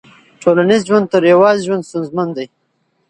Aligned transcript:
ټولنیز 0.41 0.81
ژوند 0.89 1.05
تر 1.13 1.21
يوازي 1.33 1.61
ژوند 1.67 1.87
ستونزمن 1.89 2.27
دی. 2.37 2.47